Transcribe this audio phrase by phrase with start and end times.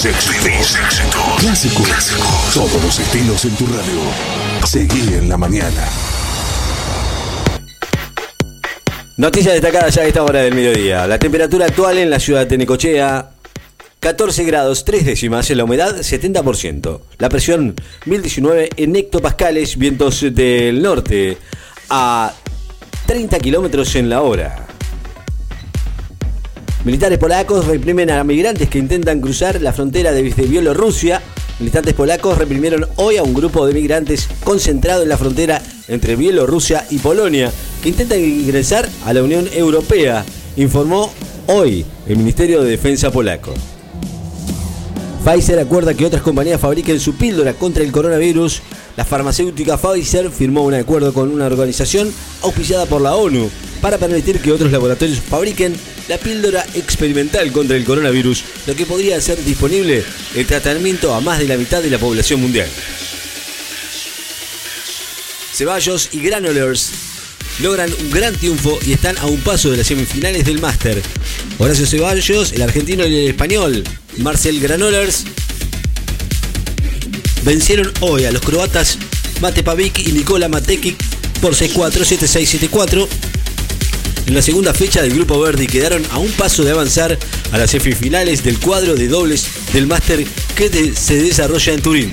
[0.00, 1.18] Vivís éxito.
[1.40, 1.82] Clásico.
[2.54, 4.00] Todos los estilos en tu radio.
[4.64, 5.88] Seguí en la mañana.
[9.16, 11.08] Noticias destacadas ya a esta hora del mediodía.
[11.08, 13.30] La temperatura actual en la ciudad de Necochea,
[13.98, 17.00] 14 grados 3 décimas, la humedad 70%.
[17.18, 17.74] La presión
[18.06, 21.38] 1019 en hectopascales, vientos del norte
[21.90, 22.32] a
[23.06, 24.67] 30 kilómetros en la hora.
[26.84, 31.20] Militares polacos reprimen a migrantes que intentan cruzar la frontera desde Bielorrusia.
[31.58, 36.86] Militantes polacos reprimieron hoy a un grupo de migrantes concentrado en la frontera entre Bielorrusia
[36.88, 37.50] y Polonia
[37.82, 40.24] que intentan ingresar a la Unión Europea,
[40.56, 41.10] informó
[41.48, 43.52] hoy el Ministerio de Defensa polaco.
[45.24, 48.62] Pfizer acuerda que otras compañías fabriquen su píldora contra el coronavirus.
[48.96, 52.10] La farmacéutica Pfizer firmó un acuerdo con una organización
[52.42, 53.50] auspiciada por la ONU
[53.80, 55.74] para permitir que otros laboratorios fabriquen
[56.08, 61.38] la píldora experimental contra el coronavirus, lo que podría hacer disponible el tratamiento a más
[61.38, 62.68] de la mitad de la población mundial.
[65.52, 66.90] Ceballos y Granulars
[67.60, 71.02] logran un gran triunfo y están a un paso de las semifinales del Máster.
[71.58, 73.84] Horacio Ceballos, el argentino y el español
[74.18, 75.24] Marcel Granolers
[77.42, 78.98] vencieron hoy a los croatas
[79.40, 80.96] Mate Pavic y Nikola Matekic
[81.40, 83.08] por 6-4, 7-6, 7-4
[84.28, 87.18] en la segunda fecha del Grupo Verde y quedaron a un paso de avanzar
[87.50, 92.12] a las semifinales del cuadro de dobles del máster que se desarrolla en Turín.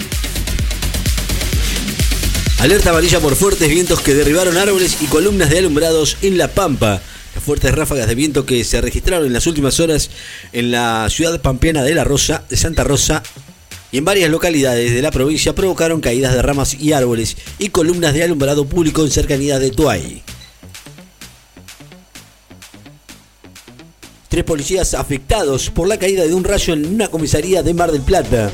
[2.60, 7.02] Alerta amarilla por fuertes vientos que derribaron árboles y columnas de alumbrados en La Pampa.
[7.36, 10.10] Las fuertes ráfagas de viento que se registraron en las últimas horas
[10.54, 13.24] en la ciudad pampeana de La Rosa, de Santa Rosa,
[13.92, 18.14] y en varias localidades de la provincia provocaron caídas de ramas y árboles y columnas
[18.14, 20.24] de alumbrado público en cercanía de Tuay.
[24.36, 28.02] Tres policías afectados por la caída de un rayo en una comisaría de Mar del
[28.02, 28.52] Plata.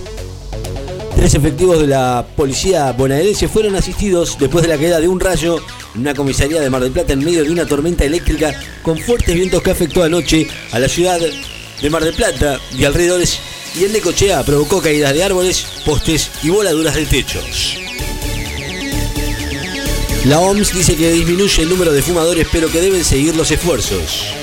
[1.15, 5.59] Tres efectivos de la policía bonaerense fueron asistidos después de la caída de un rayo
[5.95, 9.33] en una comisaría de Mar del Plata en medio de una tormenta eléctrica con fuertes
[9.33, 13.39] vientos que afectó anoche a la ciudad de Mar del Plata y alrededores
[13.73, 17.75] y el de Cochea provocó caídas de árboles, postes y voladuras de techos.
[20.25, 24.40] La OMS dice que disminuye el número de fumadores pero que deben seguir los esfuerzos.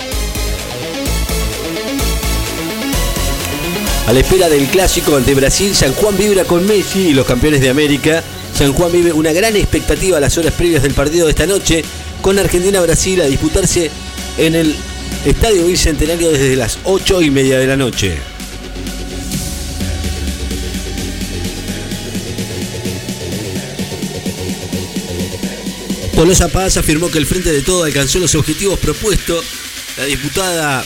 [4.09, 7.61] A la espera del clásico ante Brasil, San Juan vibra con Messi y los campeones
[7.61, 8.25] de América.
[8.55, 11.85] San Juan vive una gran expectativa a las horas previas del partido de esta noche
[12.23, 13.91] con Argentina-Brasil a disputarse
[14.39, 14.75] en el
[15.27, 18.17] Estadio Bicentenario desde las 8 y media de la noche.
[26.15, 29.45] Tolosa Paz afirmó que el Frente de Todo alcanzó los objetivos propuestos.
[29.99, 30.83] La diputada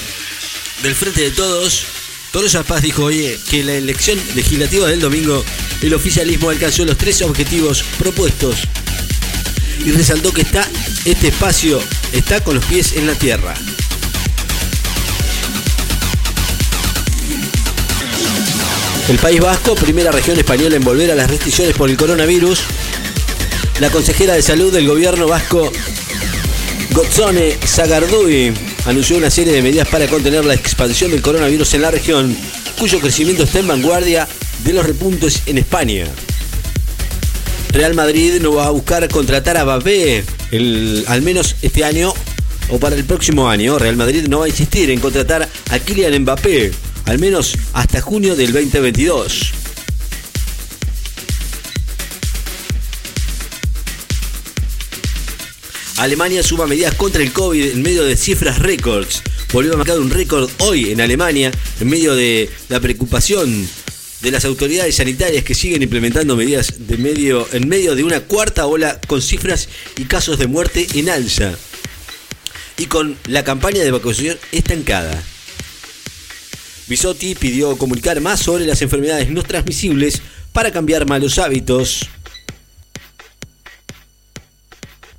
[0.82, 1.86] del Frente de Todos,
[2.32, 5.44] Tolosa Paz, dijo oye que la elección legislativa del domingo
[5.82, 8.56] el oficialismo alcanzó los tres objetivos propuestos
[9.84, 10.66] y resaltó que está
[11.04, 11.78] este espacio
[12.12, 13.54] está con los pies en la tierra.
[19.10, 22.60] El País Vasco, primera región española en volver a las restricciones por el coronavirus,
[23.78, 25.70] la consejera de salud del gobierno vasco,
[26.92, 31.90] Gotzone Zagardui, anunció una serie de medidas para contener la expansión del coronavirus en la
[31.90, 32.36] región,
[32.78, 34.26] cuyo crecimiento está en vanguardia
[34.64, 36.06] de los repuntes en España.
[37.70, 40.24] Real Madrid no va a buscar contratar a Mbappé,
[41.06, 42.12] al menos este año
[42.68, 43.78] o para el próximo año.
[43.78, 46.72] Real Madrid no va a insistir en contratar a Kylian Mbappé,
[47.06, 49.61] al menos hasta junio del 2022.
[56.02, 59.22] Alemania suma medidas contra el COVID en medio de cifras récords.
[59.52, 63.68] Volvió a marcar un récord hoy en Alemania en medio de la preocupación
[64.20, 68.66] de las autoridades sanitarias que siguen implementando medidas de medio, en medio de una cuarta
[68.66, 71.54] ola con cifras y casos de muerte en alza.
[72.78, 75.22] Y con la campaña de vacunación estancada.
[76.88, 80.20] Bisotti pidió comunicar más sobre las enfermedades no transmisibles
[80.52, 82.08] para cambiar malos hábitos.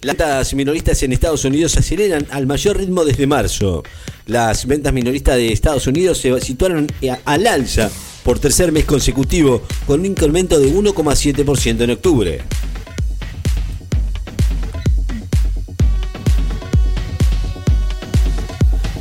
[0.04, 3.84] Las minoristas en Estados Unidos aceleran al mayor ritmo desde marzo.
[4.26, 6.88] Las ventas minoristas de Estados Unidos se situaron
[7.24, 7.90] al alza
[8.24, 12.42] por tercer mes consecutivo, con un incremento de 1,7% en octubre.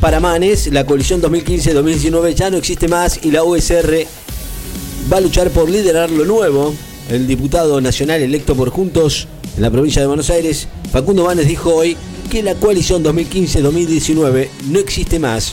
[0.00, 4.06] Para Manes, la coalición 2015-2019 ya no existe más y la USR
[5.12, 6.74] va a luchar por liderar lo nuevo.
[7.08, 11.74] El diputado nacional electo por Juntos en la provincia de Buenos Aires, Facundo Manes dijo
[11.74, 11.96] hoy
[12.30, 15.52] que la coalición 2015-2019 no existe más.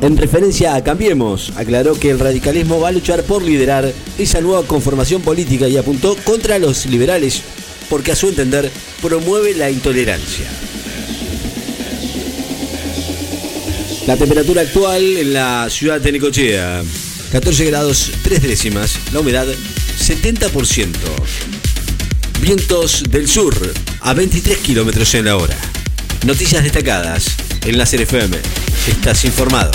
[0.00, 4.66] En referencia a Cambiemos, aclaró que el radicalismo va a luchar por liderar esa nueva
[4.66, 7.42] conformación política y apuntó contra los liberales
[7.88, 8.70] porque a su entender
[9.00, 10.46] promueve la intolerancia.
[14.06, 16.82] La temperatura actual en la ciudad de Necochea,
[17.32, 19.46] 14 grados 3 décimas, la humedad
[19.98, 20.88] 70%.
[22.40, 23.54] Vientos del sur
[24.00, 25.56] a 23 kilómetros en la hora.
[26.24, 28.36] Noticias destacadas en la FM.
[28.88, 29.72] Estás informado.